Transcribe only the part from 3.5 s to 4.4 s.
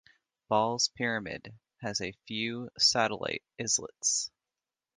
islets.